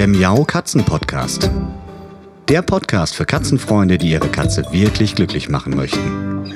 der 0.00 0.08
Miau 0.08 0.44
Katzen 0.44 0.82
Podcast. 0.82 1.50
Der 2.48 2.62
Podcast 2.62 3.14
für 3.14 3.26
Katzenfreunde, 3.26 3.98
die 3.98 4.12
ihre 4.12 4.28
Katze 4.28 4.64
wirklich 4.72 5.14
glücklich 5.14 5.50
machen 5.50 5.76
möchten. 5.76 6.54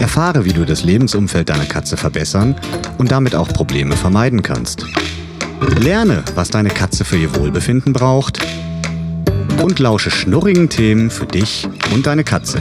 Erfahre, 0.00 0.44
wie 0.44 0.52
du 0.52 0.66
das 0.66 0.84
Lebensumfeld 0.84 1.48
deiner 1.48 1.64
Katze 1.64 1.96
verbessern 1.96 2.56
und 2.98 3.10
damit 3.10 3.34
auch 3.34 3.48
Probleme 3.48 3.96
vermeiden 3.96 4.42
kannst. 4.42 4.84
Lerne, 5.78 6.22
was 6.34 6.50
deine 6.50 6.68
Katze 6.68 7.06
für 7.06 7.16
ihr 7.16 7.34
Wohlbefinden 7.36 7.94
braucht 7.94 8.38
und 9.62 9.78
lausche 9.78 10.10
schnurrigen 10.10 10.68
Themen 10.68 11.08
für 11.08 11.24
dich 11.24 11.66
und 11.94 12.06
deine 12.06 12.24
Katze. 12.24 12.60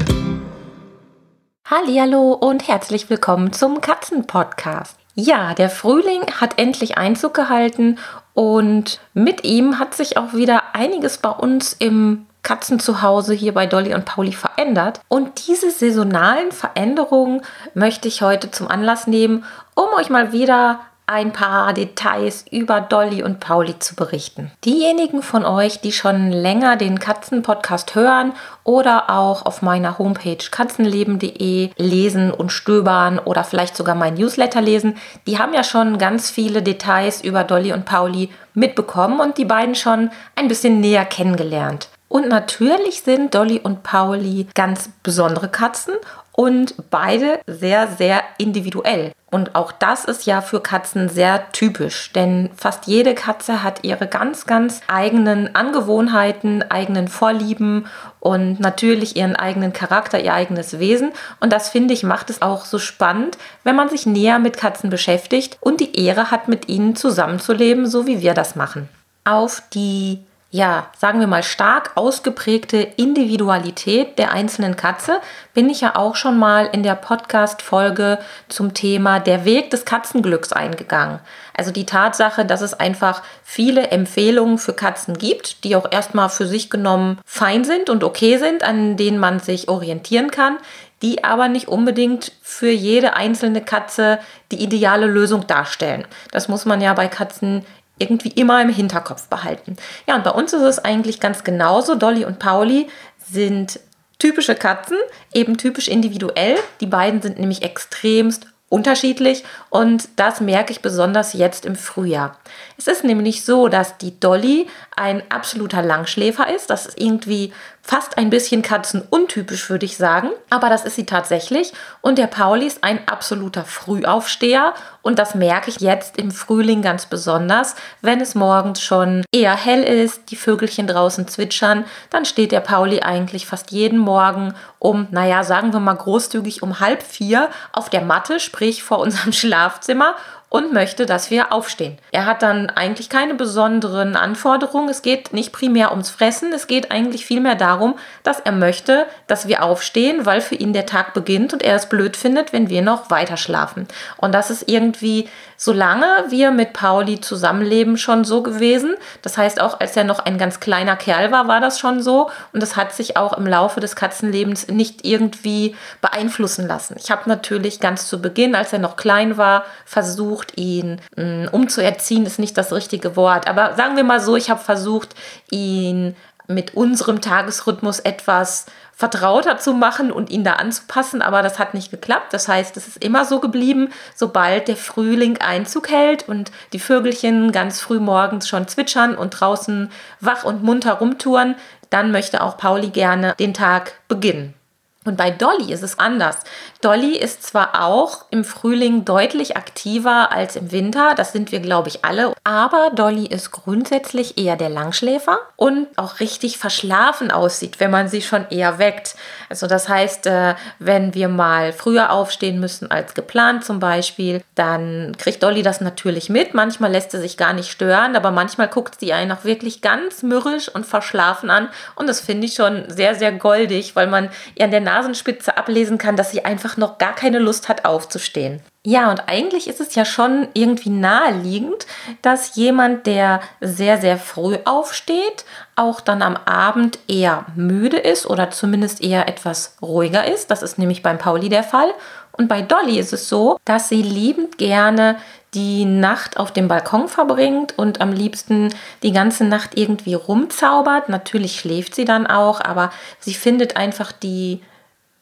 Hallo 1.66 2.32
und 2.32 2.70
herzlich 2.70 3.10
willkommen 3.10 3.52
zum 3.52 3.82
Katzenpodcast. 3.82 4.96
Ja, 5.22 5.54
der 5.54 5.70
Frühling 5.70 6.22
hat 6.40 6.58
endlich 6.58 6.98
Einzug 6.98 7.34
gehalten 7.34 7.98
und 8.34 9.00
mit 9.14 9.44
ihm 9.44 9.80
hat 9.80 9.94
sich 9.94 10.18
auch 10.18 10.34
wieder 10.34 10.64
einiges 10.74 11.18
bei 11.18 11.30
uns 11.30 11.74
im 11.74 12.26
Katzenzuhause 12.42 13.34
hier 13.34 13.54
bei 13.54 13.68
Dolly 13.68 13.94
und 13.94 14.06
Pauli 14.06 14.32
verändert. 14.32 15.02
Und 15.08 15.48
diese 15.48 15.72
saisonalen 15.72 16.52
Veränderungen 16.52 17.42
möchte 17.74 18.08
ich 18.08 18.22
heute 18.22 18.50
zum 18.50 18.68
Anlass 18.68 19.08
nehmen, 19.08 19.44
um 19.76 19.88
euch 19.98 20.10
mal 20.10 20.32
wieder 20.32 20.80
ein 21.10 21.34
paar 21.34 21.74
Details 21.74 22.46
über 22.52 22.82
Dolly 22.82 23.24
und 23.24 23.40
Pauli 23.40 23.80
zu 23.80 23.96
berichten. 23.96 24.52
Diejenigen 24.64 25.24
von 25.24 25.44
euch, 25.44 25.82
die 25.82 25.92
schon 25.92 26.32
länger 26.32 26.76
den 26.76 27.00
Katzenpodcast 27.00 27.96
hören 27.96 28.34
oder 28.64 29.10
auch 29.10 29.46
auf 29.46 29.64
meiner 29.64 29.98
Homepage 29.98 30.38
katzenleben.de 30.52 31.72
lesen 31.78 32.32
und 32.32 32.52
stöbern 32.52 33.18
oder 33.18 33.44
vielleicht 33.44 33.76
sogar 33.76 33.96
mein 33.96 34.14
Newsletter 34.14 34.62
lesen, 34.62 34.98
die 35.26 35.40
haben 35.40 35.54
ja 35.54 35.64
schon 35.64 35.98
ganz 35.98 36.30
viele 36.30 36.62
Details 36.62 37.22
über 37.24 37.44
Dolly 37.44 37.74
und 37.74 37.86
Pauli 37.86 38.30
mitbekommen 38.54 39.20
und 39.20 39.38
die 39.40 39.46
beiden 39.46 39.74
schon 39.74 40.12
ein 40.36 40.48
bisschen 40.48 40.80
näher 40.80 41.06
kennengelernt. 41.06 41.90
Und 42.08 42.28
natürlich 42.28 43.02
sind 43.02 43.36
Dolly 43.36 43.60
und 43.60 43.84
Pauli 43.84 44.48
ganz 44.56 44.90
besondere 45.04 45.48
Katzen 45.48 45.94
und 46.40 46.74
beide 46.90 47.42
sehr, 47.48 47.90
sehr 47.90 48.24
individuell. 48.38 49.12
Und 49.30 49.56
auch 49.56 49.74
das 49.74 50.06
ist 50.06 50.26
ja 50.26 50.40
für 50.40 50.62
Katzen 50.62 51.10
sehr 51.10 51.52
typisch, 51.52 52.14
denn 52.14 52.50
fast 52.56 52.88
jede 52.88 53.14
Katze 53.14 53.62
hat 53.62 53.84
ihre 53.84 54.08
ganz, 54.08 54.46
ganz 54.46 54.80
eigenen 54.88 55.54
Angewohnheiten, 55.54 56.64
eigenen 56.72 57.10
Vorlieben 57.10 57.88
und 58.22 58.62
natürlich 58.62 59.18
ihren 59.18 59.36
eigenen 59.36 59.74
Charakter, 59.74 60.24
ihr 60.24 60.34
eigenes 60.34 60.80
Wesen. 60.80 61.12
Und 61.42 61.52
das 61.52 61.68
finde 61.68 61.94
ich 61.94 62.04
macht 62.04 62.30
es 62.30 62.42
auch 62.42 62.64
so 62.64 62.80
spannend, 62.80 63.38
wenn 63.66 63.76
man 63.76 63.90
sich 63.90 64.06
näher 64.06 64.40
mit 64.40 64.56
Katzen 64.56 64.90
beschäftigt 64.90 65.58
und 65.60 65.82
die 65.82 66.06
Ehre 66.06 66.32
hat, 66.32 66.48
mit 66.48 66.70
ihnen 66.70 66.96
zusammenzuleben, 66.96 67.86
so 67.86 68.08
wie 68.08 68.22
wir 68.22 68.34
das 68.34 68.56
machen. 68.56 68.88
Auf 69.26 69.62
die 69.74 70.20
ja, 70.52 70.88
sagen 70.98 71.20
wir 71.20 71.28
mal, 71.28 71.44
stark 71.44 71.92
ausgeprägte 71.94 72.78
Individualität 72.78 74.18
der 74.18 74.32
einzelnen 74.32 74.76
Katze 74.76 75.20
bin 75.54 75.70
ich 75.70 75.82
ja 75.82 75.96
auch 75.96 76.16
schon 76.16 76.40
mal 76.40 76.66
in 76.72 76.82
der 76.82 76.96
Podcast-Folge 76.96 78.18
zum 78.48 78.74
Thema 78.74 79.20
der 79.20 79.46
Weg 79.46 79.70
des 79.70 79.86
Katzenglücks 79.86 80.52
eingegangen. 80.52 81.20
Also 81.56 81.72
die 81.72 81.86
Tatsache, 81.86 82.46
dass 82.46 82.62
es 82.62 82.74
einfach 82.74 83.22
viele 83.44 83.92
Empfehlungen 83.92 84.58
für 84.58 84.74
Katzen 84.74 85.20
gibt, 85.20 85.64
die 85.64 85.76
auch 85.76 85.92
erstmal 85.92 86.30
für 86.30 86.48
sich 86.48 86.72
genommen 86.72 87.20
fein 87.26 87.64
sind 87.64 87.92
und 87.92 88.04
okay 88.04 88.38
sind, 88.38 88.64
an 88.64 88.98
denen 88.98 89.20
man 89.20 89.40
sich 89.40 89.70
orientieren 89.70 90.32
kann, 90.32 90.58
die 91.02 91.24
aber 91.24 91.48
nicht 91.48 91.68
unbedingt 91.68 92.32
für 92.42 92.72
jede 92.72 93.16
einzelne 93.16 93.62
Katze 93.62 94.20
die 94.52 94.64
ideale 94.64 95.06
Lösung 95.06 95.46
darstellen. 95.48 96.06
Das 96.32 96.48
muss 96.48 96.66
man 96.66 96.82
ja 96.82 96.94
bei 96.94 97.08
Katzen 97.08 97.66
irgendwie 98.00 98.30
immer 98.30 98.62
im 98.62 98.70
Hinterkopf 98.70 99.28
behalten. 99.28 99.78
Ja, 100.08 100.16
und 100.16 100.24
bei 100.24 100.32
uns 100.32 100.54
ist 100.54 100.62
es 100.62 100.80
eigentlich 100.80 101.20
ganz 101.20 101.44
genauso. 101.44 101.96
Dolly 101.96 102.26
und 102.26 102.40
Pauli 102.40 102.88
sind 103.32 103.80
typische 104.18 104.56
Katzen, 104.56 104.98
eben 105.34 105.58
typisch 105.58 105.88
individuell. 105.88 106.58
Die 106.82 106.88
beiden 106.88 107.22
sind 107.22 107.40
nämlich 107.40 107.64
extremst 107.64 108.48
unterschiedlich 108.70 109.44
und 109.70 110.10
das 110.16 110.42
merke 110.42 110.72
ich 110.72 110.82
besonders 110.82 111.34
jetzt 111.34 111.66
im 111.66 111.76
Frühjahr. 111.76 112.38
Es 112.78 112.88
ist 112.88 113.04
nämlich 113.04 113.44
so, 113.44 113.68
dass 113.68 113.98
die 113.98 114.20
Dolly 114.20 114.68
ein 114.96 115.24
absoluter 115.30 115.82
Langschläfer 115.82 116.54
ist. 116.54 116.70
Das 116.70 116.86
ist 116.86 117.02
irgendwie 117.02 117.52
fast 117.82 118.18
ein 118.18 118.30
bisschen 118.30 118.62
katzenuntypisch, 118.62 119.70
würde 119.70 119.86
ich 119.86 119.98
sagen. 119.98 120.30
Aber 120.50 120.70
das 120.70 120.86
ist 120.86 120.96
sie 120.96 121.06
tatsächlich. 121.06 121.74
Und 122.02 122.18
der 122.18 122.28
Pauli 122.28 122.68
ist 122.68 122.84
ein 122.84 123.08
absoluter 123.08 123.64
Frühaufsteher. 123.64 124.74
Und 125.02 125.18
das 125.18 125.34
merke 125.34 125.70
ich 125.70 125.80
jetzt 125.80 126.18
im 126.18 126.32
Frühling 126.32 126.82
ganz 126.82 127.08
besonders. 127.08 127.76
Wenn 128.02 128.22
es 128.22 128.36
morgens 128.36 128.82
schon 128.82 129.24
eher 129.34 129.56
hell 129.56 129.84
ist, 129.84 130.30
die 130.30 130.36
Vögelchen 130.36 130.88
draußen 130.88 131.28
zwitschern, 131.28 131.86
dann 132.10 132.26
steht 132.26 132.52
der 132.52 132.60
Pauli 132.60 133.02
eigentlich 133.02 133.46
fast 133.46 133.72
jeden 133.72 134.00
Morgen 134.00 134.54
um, 134.78 135.08
naja, 135.12 135.44
sagen 135.44 135.74
wir 135.74 135.80
mal 135.80 135.94
großzügig 135.94 136.64
um 136.64 136.80
halb 136.80 137.04
vier 137.04 137.50
auf 137.74 137.90
der 137.90 138.02
Matte, 138.02 138.40
sprich 138.40 138.84
vor 138.84 139.00
unserem 139.00 139.34
Schlafzimmer 139.40 140.16
und 140.50 140.74
möchte, 140.74 141.06
dass 141.06 141.30
wir 141.30 141.54
aufstehen. 141.54 141.98
Er 142.12 142.26
hat 142.26 142.42
dann 142.42 142.70
eigentlich 142.72 143.10
keine 143.10 143.36
besonderen 143.36 144.16
Anforderungen. 144.16 144.90
Es 144.90 145.04
geht 145.04 145.32
nicht 145.32 145.52
primär 145.52 145.92
ums 145.92 146.10
Fressen, 146.10 146.52
es 146.54 146.66
geht 146.66 146.92
eigentlich 146.92 147.26
vielmehr 147.26 147.56
darum, 147.56 147.96
dass 148.24 148.40
er 148.40 148.52
möchte, 148.52 149.06
dass 149.28 149.48
wir 149.48 149.64
aufstehen, 149.64 150.26
weil 150.26 150.42
für 150.42 150.56
ihn 150.56 150.74
der 150.74 150.88
Tag 150.88 151.14
beginnt 151.14 151.54
und 151.54 151.62
er 151.62 151.76
es 151.76 151.88
blöd 151.88 152.18
findet, 152.18 152.52
wenn 152.52 152.70
wir 152.70 152.82
noch 152.82 153.12
weiter 153.12 153.38
schlafen. 153.38 153.88
Und 154.18 154.34
das 154.34 154.50
ist 154.50 154.68
irgendwie, 154.68 155.30
solange 155.56 156.08
wir 156.30 156.50
mit 156.50 156.74
Pauli 156.74 157.22
zusammenleben, 157.22 157.98
schon 157.98 158.24
so 158.24 158.42
gewesen. 158.42 158.96
Das 159.22 159.38
heißt, 159.38 159.62
auch 159.62 159.80
als 159.80 159.96
er 159.96 160.04
noch 160.04 160.20
ein 160.20 160.40
ganz 160.40 160.60
kleiner 160.60 160.96
Kerl 160.96 161.32
war, 161.32 161.48
war 161.48 161.60
das 161.62 161.78
schon 161.78 162.02
so. 162.02 162.32
Und 162.54 162.64
das 162.64 162.76
hat 162.76 162.94
sich 162.94 163.18
auch 163.18 163.34
im 163.34 163.46
Laufe 163.46 163.82
des 163.82 163.96
Katzenlebens 163.96 164.68
nicht 164.68 165.06
irgendwie 165.06 165.76
beeinflussen 166.02 166.68
lassen. 166.68 166.96
Ich 166.98 167.12
habe 167.12 167.30
natürlich 167.30 167.80
ganz 167.80 168.08
zu 168.08 168.22
Beginn, 168.22 168.56
als 168.56 168.74
er 168.74 168.80
noch 168.80 168.96
klein 168.96 169.38
war, 169.38 169.64
versucht, 169.86 170.39
versucht, 170.40 170.58
ihn 170.58 171.02
mm, 171.16 171.48
umzuerziehen, 171.52 172.26
ist 172.26 172.40
nicht 172.40 172.58
das 172.58 172.74
richtige 172.74 173.16
Wort. 173.16 173.48
Aber 173.48 173.76
sagen 173.76 173.96
wir 173.96 174.04
mal 174.04 174.20
so, 174.20 174.36
ich 174.36 174.50
habe 174.50 174.62
versucht, 174.62 175.16
ihn 175.50 176.16
mit 176.48 176.74
unserem 176.76 177.22
Tagesrhythmus 177.22 178.00
etwas 178.00 178.66
vertrauter 178.96 179.60
zu 179.60 179.74
machen 179.74 180.12
und 180.12 180.30
ihn 180.30 180.44
da 180.44 180.54
anzupassen, 180.54 181.22
aber 181.22 181.42
das 181.42 181.60
hat 181.60 181.74
nicht 181.74 181.92
geklappt. 181.92 182.34
Das 182.34 182.48
heißt, 182.48 182.76
es 182.76 182.88
ist 182.88 183.04
immer 183.04 183.24
so 183.24 183.40
geblieben, 183.40 183.90
sobald 184.16 184.68
der 184.68 184.76
Frühling 184.76 185.38
Einzug 185.38 185.90
hält 185.90 186.28
und 186.28 186.52
die 186.74 186.80
Vögelchen 186.80 187.52
ganz 187.52 187.80
früh 187.80 188.00
morgens 188.00 188.50
schon 188.50 188.68
zwitschern 188.68 189.16
und 189.16 189.32
draußen 189.40 189.92
wach 190.20 190.44
und 190.44 190.64
munter 190.64 190.94
rumtouren, 190.94 191.56
dann 191.92 192.12
möchte 192.12 192.42
auch 192.42 192.58
Pauli 192.58 192.90
gerne 192.90 193.36
den 193.40 193.54
Tag 193.54 193.94
beginnen. 194.08 194.59
Und 195.06 195.16
bei 195.16 195.32
Dolly 195.32 195.72
ist 195.72 195.82
es 195.82 195.98
anders. 195.98 196.40
Dolly 196.82 197.18
ist 197.18 197.44
zwar 197.44 197.86
auch 197.86 198.26
im 198.32 198.44
Frühling 198.44 199.06
deutlich 199.06 199.56
aktiver 199.56 200.34
als 200.34 200.58
im 200.58 200.74
Winter, 200.74 201.16
das 201.16 201.32
sind 201.32 201.54
wir, 201.54 201.62
glaube 201.62 201.88
ich, 201.88 202.04
alle, 202.04 202.34
aber 202.44 202.92
Dolly 202.94 203.26
ist 203.26 203.52
grundsätzlich 203.52 204.38
eher 204.38 204.58
der 204.58 204.68
Langschläfer 204.68 205.40
und 205.56 205.88
auch 205.96 206.20
richtig 206.20 206.58
verschlafen 206.58 207.32
aussieht, 207.32 207.80
wenn 207.80 207.92
man 207.92 208.10
sie 208.10 208.22
schon 208.22 208.46
eher 208.50 208.78
weckt. 208.78 209.16
Also 209.50 209.68
das 209.68 209.88
heißt, 209.88 210.28
äh, 210.28 210.56
wenn 210.80 211.14
wir 211.14 211.30
mal 211.30 211.72
früher 211.72 212.12
aufstehen 212.12 212.60
müssen 212.60 212.92
als 212.92 213.14
geplant 213.14 213.64
zum 213.64 213.80
Beispiel, 213.80 214.44
dann 214.56 215.16
kriegt 215.18 215.42
Dolly 215.44 215.64
das 215.64 215.80
natürlich 215.80 216.30
mit. 216.30 216.54
Manchmal 216.54 216.92
lässt 216.92 217.12
sie 217.12 217.22
sich 217.22 217.38
gar 217.38 217.54
nicht 217.54 217.72
stören, 217.72 218.18
aber 218.18 218.32
manchmal 218.32 218.68
guckt 218.68 219.00
sie 219.00 219.14
einen 219.14 219.32
auch 219.32 219.46
wirklich 219.46 219.82
ganz 219.82 220.24
mürrisch 220.24 220.68
und 220.68 220.86
verschlafen 220.86 221.50
an 221.50 221.70
und 221.96 222.10
das 222.10 222.20
finde 222.20 222.48
ich 222.48 222.56
schon 222.56 222.84
sehr, 222.90 223.16
sehr 223.16 223.32
goldig, 223.32 223.96
weil 223.96 224.08
man 224.08 224.30
ihr 224.56 224.66
an 224.66 224.72
der 224.72 224.89
Nasenspitze 224.90 225.56
ablesen 225.56 226.00
kann, 226.00 226.16
dass 226.16 226.32
sie 226.32 226.46
einfach 226.46 226.76
noch 226.76 226.98
gar 226.98 227.14
keine 227.14 227.38
Lust 227.38 227.70
hat 227.70 227.86
aufzustehen. 227.86 228.62
Ja, 228.86 229.12
und 229.12 229.28
eigentlich 229.28 229.68
ist 229.68 229.82
es 229.82 229.94
ja 229.94 230.04
schon 230.04 230.48
irgendwie 230.54 230.90
naheliegend, 230.90 231.86
dass 232.22 232.56
jemand, 232.56 233.06
der 233.06 233.42
sehr, 233.62 234.00
sehr 234.00 234.18
früh 234.18 234.58
aufsteht, 234.66 235.46
auch 235.76 236.02
dann 236.02 236.22
am 236.22 236.38
Abend 236.46 236.98
eher 237.08 237.46
müde 237.56 237.98
ist 237.98 238.26
oder 238.26 238.50
zumindest 238.52 239.04
eher 239.04 239.28
etwas 239.28 239.76
ruhiger 239.82 240.26
ist. 240.26 240.50
Das 240.50 240.64
ist 240.64 240.80
nämlich 240.80 241.04
beim 241.04 241.18
Pauli 241.18 241.50
der 241.50 241.64
Fall. 241.64 241.94
Und 242.32 242.48
bei 242.48 242.62
Dolly 242.62 242.98
ist 242.98 243.14
es 243.14 243.30
so, 243.30 243.60
dass 243.66 243.90
sie 243.90 244.02
liebend 244.02 244.58
gerne 244.58 245.18
die 245.54 245.86
Nacht 245.86 246.38
auf 246.38 246.52
dem 246.52 246.68
Balkon 246.68 247.08
verbringt 247.08 247.78
und 247.78 248.02
am 248.02 248.12
liebsten 248.12 248.74
die 249.04 249.12
ganze 249.12 249.44
Nacht 249.44 249.78
irgendwie 249.78 250.14
rumzaubert. 250.14 251.10
Natürlich 251.10 251.60
schläft 251.60 251.96
sie 251.96 252.06
dann 252.06 252.28
auch, 252.28 252.62
aber 252.62 252.92
sie 253.20 253.34
findet 253.34 253.76
einfach 253.78 254.12
die 254.12 254.62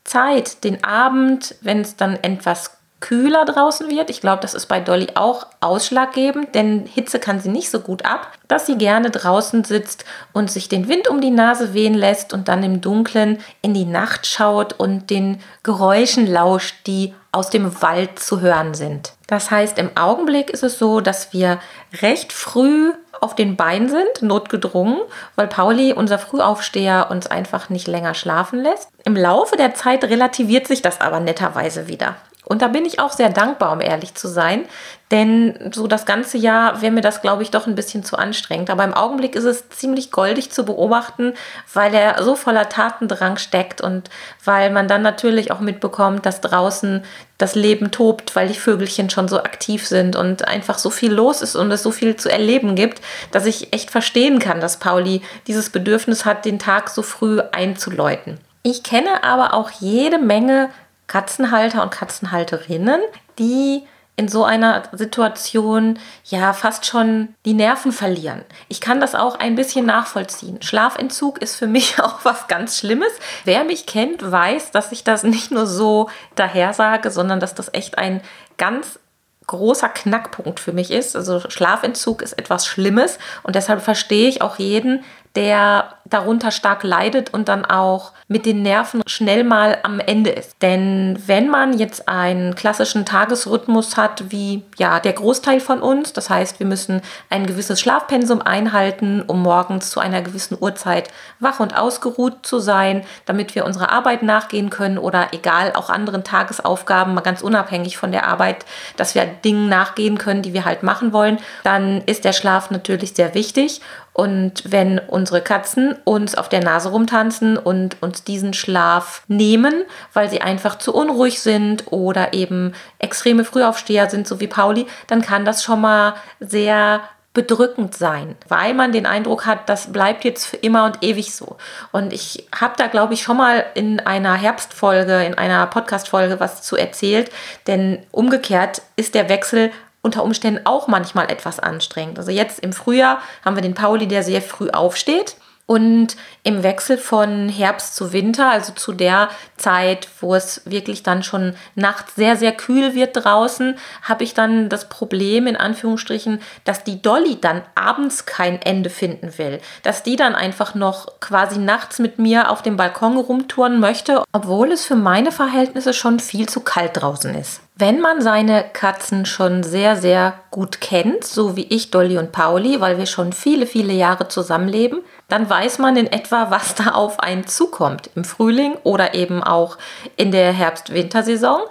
Zeit, 0.07 0.63
den 0.63 0.83
Abend, 0.83 1.55
wenn 1.61 1.81
es 1.81 1.95
dann 1.95 2.15
etwas 2.15 2.76
kühler 2.99 3.45
draußen 3.45 3.89
wird, 3.89 4.09
ich 4.09 4.21
glaube, 4.21 4.41
das 4.41 4.53
ist 4.53 4.65
bei 4.65 4.79
Dolly 4.79 5.07
auch 5.15 5.45
ausschlaggebend, 5.61 6.55
denn 6.55 6.85
Hitze 6.85 7.19
kann 7.19 7.39
sie 7.39 7.49
nicht 7.49 7.69
so 7.69 7.79
gut 7.79 8.05
ab, 8.05 8.31
dass 8.47 8.65
sie 8.65 8.77
gerne 8.77 9.11
draußen 9.11 9.63
sitzt 9.63 10.03
und 10.33 10.49
sich 10.49 10.67
den 10.67 10.87
Wind 10.87 11.07
um 11.07 11.21
die 11.21 11.29
Nase 11.29 11.73
wehen 11.73 11.93
lässt 11.93 12.33
und 12.33 12.47
dann 12.47 12.63
im 12.63 12.81
Dunkeln 12.81 13.39
in 13.61 13.73
die 13.73 13.85
Nacht 13.85 14.25
schaut 14.25 14.73
und 14.73 15.09
den 15.09 15.39
Geräuschen 15.63 16.25
lauscht, 16.25 16.75
die 16.87 17.13
aus 17.31 17.49
dem 17.51 17.81
Wald 17.81 18.17
zu 18.17 18.41
hören 18.41 18.73
sind. 18.73 19.13
Das 19.27 19.51
heißt, 19.51 19.77
im 19.77 19.95
Augenblick 19.95 20.49
ist 20.49 20.63
es 20.63 20.79
so, 20.79 21.01
dass 21.01 21.33
wir 21.33 21.59
recht 22.01 22.33
früh 22.33 22.93
auf 23.21 23.35
den 23.35 23.55
Beinen 23.55 23.89
sind, 23.89 24.21
notgedrungen, 24.21 24.99
weil 25.35 25.47
Pauli, 25.47 25.93
unser 25.93 26.17
Frühaufsteher, 26.17 27.07
uns 27.09 27.27
einfach 27.27 27.69
nicht 27.69 27.87
länger 27.87 28.13
schlafen 28.13 28.61
lässt. 28.61 28.89
Im 29.05 29.15
Laufe 29.15 29.55
der 29.55 29.73
Zeit 29.75 30.03
relativiert 30.03 30.67
sich 30.67 30.81
das 30.81 31.01
aber 31.01 31.19
netterweise 31.19 31.87
wieder. 31.87 32.15
Und 32.47 32.61
da 32.61 32.69
bin 32.69 32.85
ich 32.85 32.99
auch 32.99 33.11
sehr 33.11 33.29
dankbar, 33.29 33.73
um 33.73 33.81
ehrlich 33.81 34.15
zu 34.15 34.29
sein. 34.29 34.65
Denn 35.11 35.71
so 35.73 35.87
das 35.87 36.05
ganze 36.05 36.37
Jahr 36.37 36.81
wäre 36.81 36.91
mir 36.91 37.01
das, 37.01 37.21
glaube 37.21 37.43
ich, 37.43 37.51
doch 37.51 37.67
ein 37.67 37.75
bisschen 37.75 38.03
zu 38.03 38.17
anstrengend. 38.17 38.69
Aber 38.69 38.85
im 38.85 38.93
Augenblick 38.93 39.35
ist 39.35 39.43
es 39.43 39.67
ziemlich 39.69 40.11
goldig 40.11 40.51
zu 40.51 40.63
beobachten, 40.63 41.33
weil 41.73 41.93
er 41.93 42.23
so 42.23 42.35
voller 42.35 42.69
Tatendrang 42.69 43.37
steckt 43.37 43.81
und 43.81 44.09
weil 44.43 44.69
man 44.69 44.87
dann 44.87 45.01
natürlich 45.01 45.51
auch 45.51 45.59
mitbekommt, 45.59 46.25
dass 46.25 46.41
draußen 46.41 47.03
das 47.37 47.55
Leben 47.55 47.91
tobt, 47.91 48.35
weil 48.35 48.47
die 48.47 48.59
Vögelchen 48.59 49.09
schon 49.09 49.27
so 49.27 49.39
aktiv 49.39 49.85
sind 49.85 50.15
und 50.15 50.47
einfach 50.47 50.77
so 50.77 50.89
viel 50.89 51.11
los 51.11 51.41
ist 51.41 51.55
und 51.55 51.69
es 51.71 51.83
so 51.83 51.91
viel 51.91 52.15
zu 52.15 52.29
erleben 52.29 52.75
gibt, 52.75 53.01
dass 53.31 53.45
ich 53.45 53.73
echt 53.73 53.91
verstehen 53.91 54.39
kann, 54.39 54.61
dass 54.61 54.77
Pauli 54.77 55.21
dieses 55.47 55.69
Bedürfnis 55.69 56.25
hat, 56.25 56.45
den 56.45 56.59
Tag 56.59 56.89
so 56.89 57.01
früh 57.01 57.41
einzuläuten. 57.51 58.39
Ich 58.63 58.83
kenne 58.83 59.23
aber 59.23 59.53
auch 59.53 59.69
jede 59.69 60.17
Menge 60.17 60.69
Katzenhalter 61.07 61.83
und 61.83 61.91
Katzenhalterinnen, 61.91 63.01
die 63.39 63.83
in 64.19 64.27
so 64.27 64.43
einer 64.43 64.83
Situation 64.93 65.99
ja 66.25 66.51
fast 66.51 66.87
schon 66.87 67.35
die 67.45 67.53
Nerven 67.53 67.91
verlieren. 67.91 68.43
Ich 68.67 68.81
kann 68.81 68.99
das 68.99 69.13
auch 69.13 69.35
ein 69.35 69.53
bisschen 69.55 69.85
nachvollziehen. 69.85 70.59
Schlafentzug 70.61 71.37
ist 71.39 71.55
für 71.55 71.67
mich 71.67 71.99
auch 72.01 72.25
was 72.25 72.47
ganz 72.47 72.79
Schlimmes. 72.79 73.11
Wer 73.45 73.63
mich 73.63 73.85
kennt, 73.85 74.29
weiß, 74.29 74.71
dass 74.71 74.91
ich 74.91 75.03
das 75.03 75.23
nicht 75.23 75.51
nur 75.51 75.67
so 75.67 76.09
daher 76.35 76.73
sage, 76.73 77.11
sondern 77.11 77.39
dass 77.39 77.53
das 77.53 77.71
echt 77.73 77.99
ein 77.99 78.21
ganz 78.57 78.99
großer 79.45 79.89
Knackpunkt 79.89 80.59
für 80.59 80.73
mich 80.73 80.91
ist. 80.91 81.15
Also 81.15 81.39
Schlafentzug 81.49 82.23
ist 82.23 82.33
etwas 82.33 82.65
Schlimmes 82.65 83.19
und 83.43 83.55
deshalb 83.55 83.81
verstehe 83.81 84.27
ich 84.27 84.41
auch 84.41 84.57
jeden, 84.57 85.03
der 85.35 85.93
darunter 86.09 86.51
stark 86.51 86.83
leidet 86.83 87.33
und 87.33 87.47
dann 87.49 87.65
auch 87.65 88.13
mit 88.27 88.45
den 88.45 88.61
Nerven 88.61 89.01
schnell 89.07 89.43
mal 89.43 89.77
am 89.83 89.99
Ende 89.99 90.31
ist. 90.31 90.61
Denn 90.61 91.17
wenn 91.25 91.49
man 91.49 91.77
jetzt 91.77 92.09
einen 92.09 92.55
klassischen 92.55 93.05
Tagesrhythmus 93.05 93.97
hat, 93.97 94.31
wie 94.31 94.63
ja 94.77 94.99
der 94.99 95.13
Großteil 95.13 95.59
von 95.59 95.81
uns, 95.81 96.13
das 96.13 96.29
heißt, 96.29 96.59
wir 96.59 96.67
müssen 96.67 97.01
ein 97.29 97.45
gewisses 97.45 97.79
Schlafpensum 97.79 98.41
einhalten, 98.41 99.23
um 99.25 99.41
morgens 99.41 99.91
zu 99.91 99.99
einer 99.99 100.21
gewissen 100.21 100.57
Uhrzeit 100.59 101.09
wach 101.39 101.59
und 101.59 101.77
ausgeruht 101.77 102.45
zu 102.45 102.59
sein, 102.59 103.03
damit 103.25 103.55
wir 103.55 103.65
unserer 103.65 103.91
Arbeit 103.91 104.23
nachgehen 104.23 104.69
können 104.69 104.97
oder 104.97 105.29
egal 105.31 105.73
auch 105.73 105.89
anderen 105.89 106.23
Tagesaufgaben, 106.23 107.13
mal 107.13 107.21
ganz 107.21 107.41
unabhängig 107.41 107.97
von 107.97 108.11
der 108.11 108.27
Arbeit, 108.27 108.65
dass 108.97 109.15
wir 109.15 109.25
Dingen 109.25 109.69
nachgehen 109.69 110.17
können, 110.17 110.41
die 110.41 110.53
wir 110.53 110.65
halt 110.65 110.83
machen 110.83 111.13
wollen, 111.13 111.37
dann 111.63 112.01
ist 112.05 112.25
der 112.25 112.33
Schlaf 112.33 112.71
natürlich 112.71 113.13
sehr 113.13 113.33
wichtig 113.33 113.81
und 114.17 114.63
wenn 114.71 114.97
unsere 114.97 115.41
Katzen 115.41 115.95
uns 116.03 116.35
auf 116.35 116.49
der 116.49 116.63
Nase 116.63 116.89
rumtanzen 116.89 117.57
und 117.57 118.01
uns 118.01 118.23
diesen 118.23 118.53
Schlaf 118.53 119.23
nehmen, 119.27 119.83
weil 120.13 120.29
sie 120.29 120.41
einfach 120.41 120.77
zu 120.77 120.93
unruhig 120.93 121.41
sind 121.41 121.91
oder 121.91 122.33
eben 122.33 122.73
extreme 122.99 123.45
Frühaufsteher 123.45 124.09
sind, 124.09 124.27
so 124.27 124.39
wie 124.39 124.47
Pauli, 124.47 124.87
dann 125.07 125.21
kann 125.21 125.45
das 125.45 125.63
schon 125.63 125.81
mal 125.81 126.15
sehr 126.39 127.01
bedrückend 127.37 127.95
sein, 127.95 128.35
weil 128.47 128.73
man 128.73 128.91
den 128.91 129.05
Eindruck 129.05 129.45
hat, 129.45 129.69
das 129.69 129.93
bleibt 129.93 130.25
jetzt 130.25 130.47
für 130.47 130.55
immer 130.55 130.85
und 130.85 131.03
ewig 131.03 131.35
so. 131.35 131.57
Und 131.91 132.11
ich 132.11 132.47
habe 132.59 132.73
da, 132.77 132.87
glaube 132.87 133.13
ich, 133.13 133.21
schon 133.21 133.37
mal 133.37 133.63
in 133.75 133.99
einer 133.99 134.33
Herbstfolge, 134.33 135.23
in 135.23 135.35
einer 135.35 135.67
Podcast-Folge 135.67 136.39
was 136.39 136.63
zu 136.63 136.75
erzählt, 136.75 137.29
denn 137.67 137.99
umgekehrt 138.11 138.81
ist 138.95 139.13
der 139.13 139.29
Wechsel 139.29 139.71
unter 140.01 140.23
Umständen 140.23 140.65
auch 140.65 140.87
manchmal 140.87 141.29
etwas 141.29 141.59
anstrengend. 141.59 142.17
Also 142.17 142.31
jetzt 142.31 142.59
im 142.59 142.73
Frühjahr 142.73 143.21
haben 143.45 143.55
wir 143.55 143.61
den 143.61 143.75
Pauli, 143.75 144.07
der 144.07 144.23
sehr 144.23 144.41
früh 144.41 144.71
aufsteht. 144.71 145.35
Und 145.67 146.15
im 146.43 146.63
Wechsel 146.63 146.97
von 146.97 147.49
Herbst 147.49 147.95
zu 147.97 148.13
Winter, 148.13 148.49
also 148.49 148.71
zu 148.71 148.93
der 148.93 149.27
Zeit, 149.57 150.07
wo 150.21 150.33
es 150.33 150.61
wirklich 150.63 151.03
dann 151.03 151.23
schon 151.23 151.55
nachts 151.75 152.15
sehr, 152.15 152.37
sehr 152.37 152.53
kühl 152.53 152.95
wird 152.95 153.17
draußen, 153.17 153.77
habe 154.01 154.23
ich 154.23 154.33
dann 154.33 154.69
das 154.69 154.87
Problem 154.87 155.45
in 155.45 155.57
Anführungsstrichen, 155.57 156.39
dass 156.63 156.85
die 156.85 157.01
Dolly 157.01 157.37
dann 157.41 157.63
abends 157.75 158.25
kein 158.25 158.61
Ende 158.61 158.89
finden 158.89 159.37
will. 159.37 159.59
Dass 159.83 160.03
die 160.03 160.15
dann 160.15 160.35
einfach 160.35 160.73
noch 160.73 161.19
quasi 161.19 161.59
nachts 161.59 161.99
mit 161.99 162.17
mir 162.17 162.49
auf 162.49 162.61
dem 162.61 162.77
Balkon 162.77 163.17
rumtouren 163.17 163.81
möchte, 163.81 164.23
obwohl 164.31 164.71
es 164.71 164.85
für 164.85 164.95
meine 164.95 165.33
Verhältnisse 165.33 165.93
schon 165.93 166.21
viel 166.21 166.47
zu 166.47 166.61
kalt 166.61 166.91
draußen 166.93 167.35
ist. 167.35 167.59
Wenn 167.75 167.99
man 167.99 168.21
seine 168.21 168.63
Katzen 168.73 169.25
schon 169.25 169.61
sehr, 169.61 169.97
sehr 169.97 170.39
gut 170.49 170.81
kennt, 170.81 171.23
so 171.25 171.55
wie 171.55 171.65
ich, 171.65 171.91
Dolly 171.91 172.17
und 172.17 172.31
Pauli, 172.31 172.81
weil 172.81 172.97
wir 172.97 173.05
schon 173.05 173.33
viele, 173.33 173.67
viele 173.67 173.93
Jahre 173.93 174.29
zusammenleben, 174.29 175.01
dann 175.27 175.49
weiß 175.49 175.79
man 175.79 175.97
in 175.97 176.07
etwa, 176.07 176.51
was 176.51 176.75
da 176.75 176.91
auf 176.91 177.19
einen 177.19 177.47
zukommt 177.47 178.09
im 178.15 178.23
Frühling 178.23 178.75
oder 178.83 179.13
eben 179.13 179.43
auch 179.43 179.77
in 180.15 180.31
der 180.31 180.51
Herbst-Wintersaison. 180.53 181.61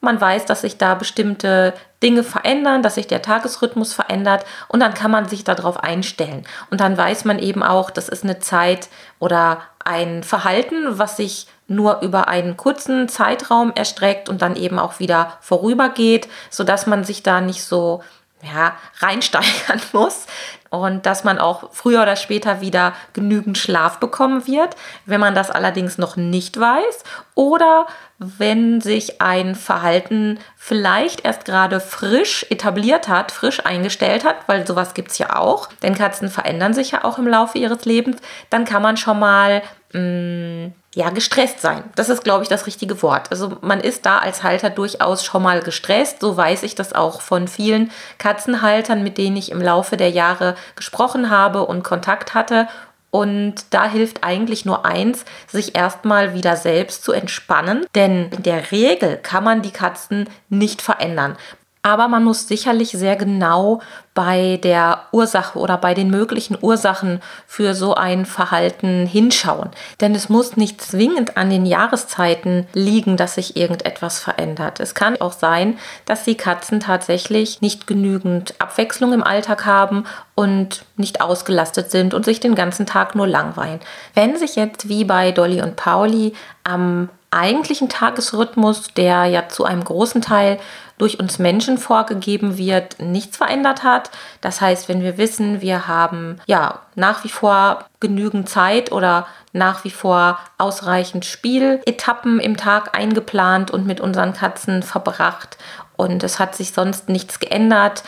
Man 0.00 0.20
weiß, 0.20 0.46
dass 0.46 0.62
sich 0.62 0.78
da 0.78 0.94
bestimmte 0.94 1.74
Dinge 2.02 2.24
verändern, 2.24 2.82
dass 2.82 2.96
sich 2.96 3.06
der 3.06 3.22
Tagesrhythmus 3.22 3.92
verändert 3.92 4.44
und 4.66 4.80
dann 4.80 4.94
kann 4.94 5.12
man 5.12 5.28
sich 5.28 5.44
darauf 5.44 5.76
einstellen. 5.76 6.44
Und 6.70 6.80
dann 6.80 6.96
weiß 6.96 7.24
man 7.24 7.38
eben 7.38 7.62
auch, 7.62 7.90
das 7.90 8.08
ist 8.08 8.24
eine 8.24 8.40
Zeit 8.40 8.88
oder 9.20 9.62
ein 9.84 10.24
Verhalten, 10.24 10.98
was 10.98 11.16
sich 11.16 11.46
nur 11.68 12.00
über 12.00 12.26
einen 12.26 12.56
kurzen 12.56 13.08
Zeitraum 13.08 13.72
erstreckt 13.74 14.28
und 14.28 14.42
dann 14.42 14.56
eben 14.56 14.78
auch 14.78 14.98
wieder 14.98 15.34
vorübergeht, 15.40 16.28
sodass 16.50 16.86
man 16.88 17.04
sich 17.04 17.22
da 17.22 17.40
nicht 17.40 17.62
so 17.62 18.02
ja, 18.42 18.76
reinsteigern 19.00 19.80
muss 19.92 20.26
und 20.72 21.04
dass 21.04 21.22
man 21.22 21.38
auch 21.38 21.70
früher 21.72 22.02
oder 22.02 22.16
später 22.16 22.62
wieder 22.62 22.94
genügend 23.12 23.58
Schlaf 23.58 24.00
bekommen 24.00 24.46
wird. 24.46 24.74
Wenn 25.04 25.20
man 25.20 25.34
das 25.34 25.50
allerdings 25.50 25.98
noch 25.98 26.16
nicht 26.16 26.58
weiß 26.58 27.04
oder 27.34 27.86
wenn 28.18 28.80
sich 28.80 29.20
ein 29.20 29.54
Verhalten 29.54 30.38
vielleicht 30.56 31.26
erst 31.26 31.44
gerade 31.44 31.78
frisch 31.78 32.46
etabliert 32.48 33.06
hat, 33.08 33.32
frisch 33.32 33.64
eingestellt 33.66 34.24
hat, 34.24 34.36
weil 34.46 34.66
sowas 34.66 34.94
gibt 34.94 35.10
es 35.10 35.18
ja 35.18 35.36
auch, 35.36 35.68
denn 35.82 35.94
Katzen 35.94 36.30
verändern 36.30 36.72
sich 36.72 36.92
ja 36.92 37.04
auch 37.04 37.18
im 37.18 37.26
Laufe 37.26 37.58
ihres 37.58 37.84
Lebens, 37.84 38.16
dann 38.48 38.64
kann 38.64 38.80
man 38.80 38.96
schon 38.96 39.18
mal 39.18 39.62
mh, 39.92 40.00
mm, 40.00 40.72
ja, 40.94 41.10
gestresst 41.10 41.60
sein. 41.60 41.84
Das 41.94 42.08
ist, 42.08 42.22
glaube 42.22 42.42
ich, 42.42 42.48
das 42.48 42.66
richtige 42.66 43.02
Wort. 43.02 43.30
Also 43.30 43.56
man 43.62 43.80
ist 43.80 44.04
da 44.04 44.18
als 44.18 44.42
Halter 44.42 44.68
durchaus 44.68 45.24
schon 45.24 45.42
mal 45.42 45.60
gestresst. 45.60 46.20
So 46.20 46.36
weiß 46.36 46.62
ich 46.64 46.74
das 46.74 46.92
auch 46.92 47.22
von 47.22 47.48
vielen 47.48 47.90
Katzenhaltern, 48.18 49.02
mit 49.02 49.16
denen 49.16 49.36
ich 49.36 49.50
im 49.50 49.62
Laufe 49.62 49.96
der 49.96 50.10
Jahre 50.10 50.54
gesprochen 50.76 51.30
habe 51.30 51.64
und 51.64 51.82
Kontakt 51.82 52.34
hatte. 52.34 52.68
Und 53.10 53.54
da 53.70 53.86
hilft 53.86 54.24
eigentlich 54.24 54.64
nur 54.64 54.86
eins, 54.86 55.24
sich 55.46 55.76
erstmal 55.76 56.34
wieder 56.34 56.56
selbst 56.56 57.04
zu 57.04 57.12
entspannen. 57.12 57.86
Denn 57.94 58.30
in 58.30 58.42
der 58.42 58.70
Regel 58.70 59.18
kann 59.18 59.44
man 59.44 59.62
die 59.62 59.70
Katzen 59.70 60.28
nicht 60.48 60.82
verändern. 60.82 61.36
Aber 61.84 62.06
man 62.06 62.22
muss 62.22 62.46
sicherlich 62.46 62.90
sehr 62.90 63.16
genau 63.16 63.80
bei 64.14 64.60
der 64.62 65.06
Ursache 65.10 65.58
oder 65.58 65.76
bei 65.78 65.94
den 65.94 66.10
möglichen 66.10 66.56
Ursachen 66.60 67.20
für 67.46 67.74
so 67.74 67.94
ein 67.94 68.24
Verhalten 68.24 69.04
hinschauen. 69.04 69.70
Denn 70.00 70.14
es 70.14 70.28
muss 70.28 70.56
nicht 70.56 70.80
zwingend 70.80 71.36
an 71.36 71.50
den 71.50 71.66
Jahreszeiten 71.66 72.68
liegen, 72.72 73.16
dass 73.16 73.34
sich 73.34 73.56
irgendetwas 73.56 74.20
verändert. 74.20 74.78
Es 74.78 74.94
kann 74.94 75.20
auch 75.20 75.32
sein, 75.32 75.76
dass 76.04 76.22
die 76.22 76.36
Katzen 76.36 76.78
tatsächlich 76.78 77.62
nicht 77.62 77.88
genügend 77.88 78.54
Abwechslung 78.60 79.12
im 79.12 79.24
Alltag 79.24 79.66
haben 79.66 80.04
und 80.36 80.84
nicht 80.96 81.20
ausgelastet 81.20 81.90
sind 81.90 82.14
und 82.14 82.24
sich 82.24 82.38
den 82.38 82.54
ganzen 82.54 82.86
Tag 82.86 83.16
nur 83.16 83.26
langweilen. 83.26 83.80
Wenn 84.14 84.36
sich 84.36 84.54
jetzt 84.54 84.88
wie 84.88 85.04
bei 85.04 85.32
Dolly 85.32 85.62
und 85.62 85.74
Pauli 85.74 86.34
am 86.62 87.08
eigentlichen 87.32 87.88
Tagesrhythmus, 87.88 88.94
der 88.94 89.24
ja 89.26 89.48
zu 89.48 89.64
einem 89.64 89.84
großen 89.84 90.22
Teil 90.22 90.58
durch 90.98 91.18
uns 91.18 91.38
Menschen 91.38 91.78
vorgegeben 91.78 92.58
wird, 92.58 93.00
nichts 93.00 93.36
verändert 93.36 93.82
hat. 93.82 94.10
Das 94.40 94.60
heißt, 94.60 94.88
wenn 94.88 95.02
wir 95.02 95.18
wissen, 95.18 95.60
wir 95.60 95.88
haben 95.88 96.36
ja 96.46 96.80
nach 96.94 97.24
wie 97.24 97.28
vor 97.28 97.86
genügend 97.98 98.48
Zeit 98.48 98.92
oder 98.92 99.26
nach 99.52 99.84
wie 99.84 99.90
vor 99.90 100.38
ausreichend 100.58 101.24
Spieletappen 101.24 102.38
im 102.38 102.56
Tag 102.56 102.96
eingeplant 102.96 103.70
und 103.70 103.86
mit 103.86 104.00
unseren 104.00 104.32
Katzen 104.32 104.82
verbracht 104.82 105.58
und 105.96 106.22
es 106.22 106.38
hat 106.38 106.54
sich 106.54 106.72
sonst 106.72 107.08
nichts 107.08 107.38
geändert, 107.38 108.02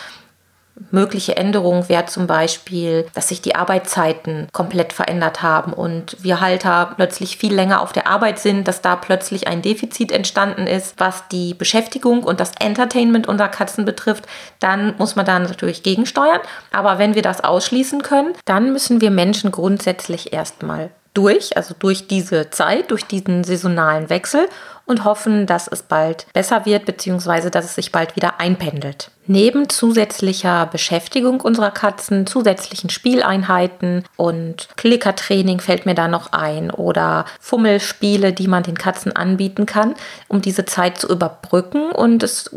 Mögliche 0.91 1.37
Änderungen 1.37 1.89
wäre 1.89 2.07
zum 2.07 2.27
Beispiel, 2.27 3.07
dass 3.15 3.29
sich 3.29 3.41
die 3.41 3.55
Arbeitszeiten 3.55 4.49
komplett 4.53 4.93
verändert 4.93 5.41
haben 5.41 5.73
und 5.73 6.17
wir 6.21 6.41
Halter 6.41 6.95
plötzlich 6.97 7.37
viel 7.37 7.55
länger 7.55 7.81
auf 7.81 7.93
der 7.93 8.09
Arbeit 8.09 8.41
sind, 8.41 8.67
dass 8.67 8.83
da 8.83 8.97
plötzlich 8.97 9.47
ein 9.47 9.63
Defizit 9.63 10.11
entstanden 10.11 10.67
ist, 10.67 10.95
was 10.99 11.29
die 11.29 11.55
Beschäftigung 11.55 12.25
und 12.25 12.41
das 12.41 12.53
Entertainment 12.59 13.29
unserer 13.29 13.49
Katzen 13.49 13.85
betrifft, 13.85 14.27
dann 14.59 14.95
muss 14.99 15.15
man 15.15 15.27
da 15.27 15.39
natürlich 15.39 15.85
gegensteuern. 15.85 16.41
Aber 16.73 16.99
wenn 16.99 17.15
wir 17.15 17.23
das 17.23 17.43
ausschließen 17.45 18.03
können, 18.03 18.33
dann 18.45 18.73
müssen 18.73 19.01
wir 19.01 19.13
Menschen 19.13 19.53
grundsätzlich 19.53 20.33
erstmal 20.33 20.91
durch, 21.15 21.57
also 21.57 21.75
durch 21.79 22.09
diese 22.09 22.51
Zeit, 22.51 22.91
durch 22.91 23.05
diesen 23.05 23.45
saisonalen 23.45 24.11
Wechsel 24.11 24.49
und 24.87 25.05
hoffen, 25.05 25.47
dass 25.47 25.69
es 25.69 25.83
bald 25.83 26.27
besser 26.33 26.67
wird 26.67 26.85
bzw. 26.85 27.51
dass 27.51 27.65
es 27.65 27.75
sich 27.75 27.93
bald 27.93 28.17
wieder 28.17 28.41
einpendelt. 28.41 29.11
Neben 29.27 29.71
zusätzlicher 29.71 30.67
Beschäftigung 30.67 31.41
unserer 31.41 31.71
Katzen, 31.71 32.27
zusätzlichen 32.27 32.91
Spieleinheiten 32.91 34.05
und 34.17 34.69
Klickertraining 34.77 35.61
fällt 35.61 35.87
mir 35.87 35.95
da 35.95 36.09
noch 36.09 36.33
ein 36.33 36.71
oder 36.71 37.25
Fummelspiele, 37.41 38.35
die 38.35 38.49
man 38.49 38.65
den 38.65 38.77
Katzen 38.77 39.17
anbieten 39.17 39.65
kann, 39.65 39.95
um 40.29 40.43
diese 40.43 40.67
Zeit 40.67 40.99
zu 40.99 41.09
überbrücken 41.09 41.91
und 41.91 42.23
das, 42.23 42.51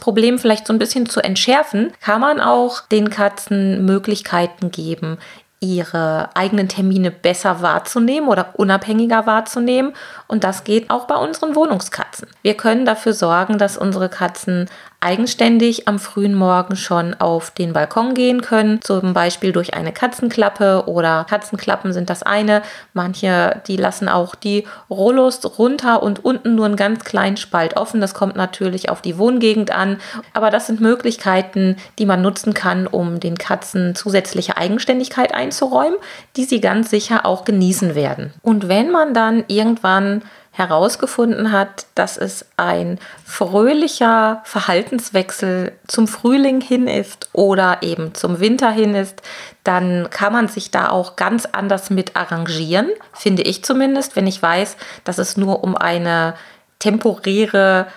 Problem 0.00 0.38
vielleicht 0.38 0.66
so 0.66 0.72
ein 0.72 0.78
bisschen 0.78 1.06
zu 1.06 1.20
entschärfen, 1.20 1.92
kann 2.00 2.22
man 2.22 2.40
auch 2.40 2.80
den 2.80 3.10
Katzen 3.10 3.84
Möglichkeiten 3.84 4.70
geben, 4.70 5.18
ihre 5.64 6.30
eigenen 6.34 6.68
Termine 6.68 7.10
besser 7.10 7.62
wahrzunehmen 7.62 8.28
oder 8.28 8.50
unabhängiger 8.54 9.26
wahrzunehmen. 9.26 9.92
Und 10.28 10.44
das 10.44 10.64
geht 10.64 10.90
auch 10.90 11.06
bei 11.06 11.16
unseren 11.16 11.54
Wohnungskatzen. 11.54 12.28
Wir 12.42 12.54
können 12.54 12.84
dafür 12.84 13.12
sorgen, 13.12 13.58
dass 13.58 13.76
unsere 13.76 14.08
Katzen 14.08 14.68
eigenständig 15.04 15.86
am 15.86 15.98
frühen 15.98 16.34
Morgen 16.34 16.76
schon 16.76 17.14
auf 17.14 17.50
den 17.50 17.74
Balkon 17.74 18.14
gehen 18.14 18.40
können, 18.40 18.80
zum 18.82 19.12
Beispiel 19.12 19.52
durch 19.52 19.74
eine 19.74 19.92
Katzenklappe 19.92 20.84
oder 20.86 21.26
Katzenklappen 21.28 21.92
sind 21.92 22.08
das 22.08 22.22
eine. 22.22 22.62
Manche, 22.94 23.60
die 23.66 23.76
lassen 23.76 24.08
auch 24.08 24.34
die 24.34 24.66
Rollos 24.88 25.40
runter 25.58 26.02
und 26.02 26.24
unten 26.24 26.54
nur 26.54 26.64
einen 26.64 26.76
ganz 26.76 27.04
kleinen 27.04 27.36
Spalt 27.36 27.76
offen. 27.76 28.00
Das 28.00 28.14
kommt 28.14 28.34
natürlich 28.34 28.88
auf 28.88 29.02
die 29.02 29.18
Wohngegend 29.18 29.70
an, 29.70 29.98
aber 30.32 30.50
das 30.50 30.66
sind 30.66 30.80
Möglichkeiten, 30.80 31.76
die 31.98 32.06
man 32.06 32.22
nutzen 32.22 32.54
kann, 32.54 32.86
um 32.86 33.20
den 33.20 33.36
Katzen 33.36 33.94
zusätzliche 33.94 34.56
Eigenständigkeit 34.56 35.34
einzuräumen, 35.34 35.98
die 36.36 36.44
sie 36.44 36.60
ganz 36.60 36.88
sicher 36.88 37.26
auch 37.26 37.44
genießen 37.44 37.94
werden. 37.94 38.32
Und 38.42 38.68
wenn 38.68 38.90
man 38.90 39.12
dann 39.12 39.44
irgendwann 39.48 40.22
herausgefunden 40.54 41.50
hat, 41.50 41.86
dass 41.96 42.16
es 42.16 42.46
ein 42.56 43.00
fröhlicher 43.24 44.40
Verhaltenswechsel 44.44 45.72
zum 45.88 46.06
Frühling 46.06 46.60
hin 46.60 46.86
ist 46.86 47.28
oder 47.32 47.78
eben 47.82 48.14
zum 48.14 48.38
Winter 48.38 48.70
hin 48.70 48.94
ist, 48.94 49.20
dann 49.64 50.08
kann 50.10 50.32
man 50.32 50.46
sich 50.46 50.70
da 50.70 50.90
auch 50.90 51.16
ganz 51.16 51.44
anders 51.44 51.90
mit 51.90 52.14
arrangieren, 52.14 52.88
finde 53.12 53.42
ich 53.42 53.64
zumindest, 53.64 54.14
wenn 54.14 54.28
ich 54.28 54.40
weiß, 54.40 54.76
dass 55.02 55.18
es 55.18 55.36
nur 55.36 55.64
um 55.64 55.76
eine 55.76 56.34
temporäre 56.78 57.88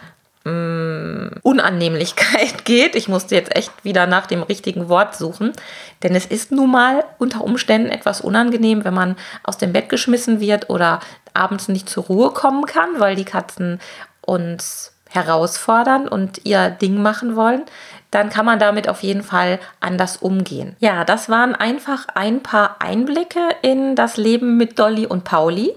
Unannehmlichkeit 1.44 2.66
geht. 2.66 2.96
Ich 2.96 3.08
musste 3.08 3.36
jetzt 3.36 3.56
echt 3.56 3.72
wieder 3.84 4.08
nach 4.08 4.28
dem 4.28 4.44
richtigen 4.44 4.90
Wort 4.90 5.16
suchen, 5.16 5.54
denn 6.04 6.16
es 6.16 6.26
ist 6.26 6.52
nun 6.52 6.72
mal 6.72 7.04
unter 7.18 7.44
Umständen 7.44 7.90
etwas 7.90 8.22
unangenehm, 8.22 8.84
wenn 8.84 8.94
man 8.94 9.16
aus 9.44 9.58
dem 9.58 9.74
Bett 9.74 9.90
geschmissen 9.90 10.40
wird 10.40 10.70
oder 10.70 11.00
abends 11.34 11.68
nicht 11.68 11.90
zur 11.90 12.06
Ruhe 12.06 12.32
kommen 12.32 12.66
kann, 12.66 13.00
weil 13.00 13.16
die 13.16 13.26
Katzen 13.26 13.80
uns 14.22 14.94
herausfordern 15.10 16.08
und 16.08 16.42
ihr 16.46 16.70
Ding 16.70 17.02
machen 17.02 17.36
wollen, 17.36 17.64
dann 18.12 18.30
kann 18.30 18.46
man 18.46 18.60
damit 18.60 18.88
auf 18.90 19.04
jeden 19.04 19.24
Fall 19.24 19.60
anders 19.80 20.18
umgehen. 20.18 20.76
Ja, 20.80 21.04
das 21.04 21.30
waren 21.30 21.56
einfach 21.56 22.08
ein 22.14 22.42
paar 22.42 22.78
Einblicke 22.80 23.50
in 23.62 23.96
das 23.96 24.18
Leben 24.18 24.58
mit 24.58 24.80
Dolly 24.80 25.06
und 25.06 25.24
Pauli, 25.24 25.74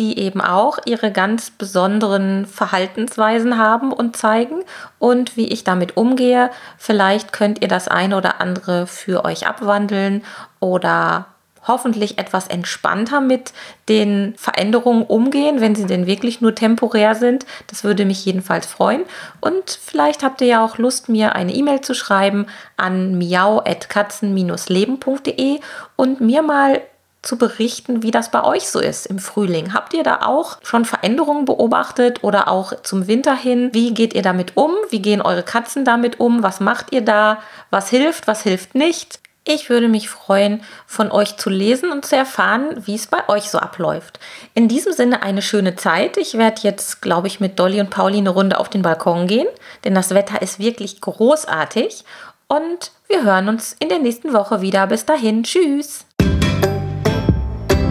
die 0.00 0.18
eben 0.18 0.40
auch 0.40 0.80
ihre 0.86 1.12
ganz 1.12 1.50
besonderen 1.50 2.46
Verhaltensweisen 2.46 3.58
haben 3.58 3.92
und 3.92 4.16
zeigen 4.16 4.62
und 4.98 5.36
wie 5.36 5.48
ich 5.48 5.62
damit 5.62 5.98
umgehe. 5.98 6.48
Vielleicht 6.78 7.34
könnt 7.34 7.60
ihr 7.60 7.68
das 7.68 7.86
eine 7.86 8.16
oder 8.16 8.40
andere 8.40 8.86
für 8.86 9.26
euch 9.26 9.46
abwandeln 9.46 10.24
oder 10.58 11.26
hoffentlich 11.68 12.18
etwas 12.18 12.46
entspannter 12.46 13.20
mit 13.20 13.52
den 13.90 14.32
Veränderungen 14.38 15.02
umgehen, 15.02 15.60
wenn 15.60 15.74
sie 15.74 15.84
denn 15.84 16.06
wirklich 16.06 16.40
nur 16.40 16.54
temporär 16.54 17.14
sind. 17.14 17.44
Das 17.66 17.84
würde 17.84 18.06
mich 18.06 18.24
jedenfalls 18.24 18.64
freuen. 18.64 19.02
Und 19.42 19.70
vielleicht 19.70 20.22
habt 20.22 20.40
ihr 20.40 20.46
ja 20.46 20.64
auch 20.64 20.78
Lust, 20.78 21.10
mir 21.10 21.34
eine 21.34 21.54
E-Mail 21.54 21.82
zu 21.82 21.94
schreiben 21.94 22.46
an 22.78 23.18
miau.katzen-leben.de 23.18 25.60
und 25.96 26.22
mir 26.22 26.40
mal 26.40 26.80
zu 27.22 27.36
berichten, 27.36 28.02
wie 28.02 28.10
das 28.10 28.30
bei 28.30 28.42
euch 28.44 28.68
so 28.68 28.80
ist 28.80 29.06
im 29.06 29.18
Frühling. 29.18 29.74
Habt 29.74 29.92
ihr 29.92 30.02
da 30.02 30.20
auch 30.22 30.58
schon 30.62 30.84
Veränderungen 30.84 31.44
beobachtet 31.44 32.24
oder 32.24 32.48
auch 32.48 32.80
zum 32.82 33.06
Winter 33.06 33.36
hin? 33.36 33.70
Wie 33.72 33.92
geht 33.92 34.14
ihr 34.14 34.22
damit 34.22 34.56
um? 34.56 34.72
Wie 34.88 35.02
gehen 35.02 35.20
eure 35.20 35.42
Katzen 35.42 35.84
damit 35.84 36.18
um? 36.18 36.42
Was 36.42 36.60
macht 36.60 36.92
ihr 36.92 37.02
da? 37.02 37.38
Was 37.70 37.90
hilft? 37.90 38.26
Was 38.26 38.42
hilft 38.42 38.74
nicht? 38.74 39.20
Ich 39.44 39.70
würde 39.70 39.88
mich 39.88 40.10
freuen, 40.10 40.62
von 40.86 41.10
euch 41.10 41.36
zu 41.36 41.48
lesen 41.48 41.90
und 41.90 42.04
zu 42.04 42.14
erfahren, 42.14 42.82
wie 42.86 42.94
es 42.94 43.06
bei 43.06 43.26
euch 43.28 43.50
so 43.50 43.58
abläuft. 43.58 44.20
In 44.54 44.68
diesem 44.68 44.92
Sinne 44.92 45.22
eine 45.22 45.40
schöne 45.40 45.76
Zeit. 45.76 46.18
Ich 46.18 46.36
werde 46.36 46.60
jetzt, 46.62 47.00
glaube 47.00 47.26
ich, 47.26 47.40
mit 47.40 47.58
Dolly 47.58 47.80
und 47.80 47.90
Pauli 47.90 48.18
eine 48.18 48.30
Runde 48.30 48.58
auf 48.58 48.68
den 48.68 48.82
Balkon 48.82 49.26
gehen, 49.26 49.48
denn 49.84 49.94
das 49.94 50.10
Wetter 50.10 50.42
ist 50.42 50.58
wirklich 50.58 51.00
großartig. 51.00 52.04
Und 52.48 52.92
wir 53.08 53.24
hören 53.24 53.48
uns 53.48 53.76
in 53.78 53.88
der 53.88 53.98
nächsten 53.98 54.32
Woche 54.32 54.60
wieder. 54.60 54.86
Bis 54.86 55.06
dahin, 55.06 55.42
tschüss. 55.42 56.04